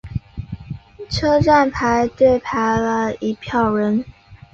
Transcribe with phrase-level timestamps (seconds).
[1.11, 4.03] 车站排队排了一票人